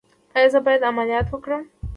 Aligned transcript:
ایا 0.35 0.47
زه 0.53 0.59
باید 0.65 0.87
عملیات 0.89 1.27
وکړم؟ 1.29 1.63